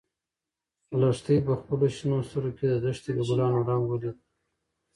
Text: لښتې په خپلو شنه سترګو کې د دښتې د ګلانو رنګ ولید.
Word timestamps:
لښتې 0.99 1.35
په 1.45 1.53
خپلو 1.59 1.85
شنه 1.95 2.17
سترګو 2.27 2.55
کې 2.57 2.65
د 2.69 2.75
دښتې 2.85 3.11
د 3.15 3.19
ګلانو 3.29 3.65
رنګ 3.67 3.83
ولید. 3.87 4.17